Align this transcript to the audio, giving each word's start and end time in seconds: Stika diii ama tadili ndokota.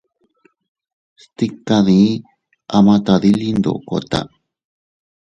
Stika 1.23 1.77
diii 1.87 2.15
ama 2.77 2.93
tadili 3.05 3.47
ndokota. 3.59 4.19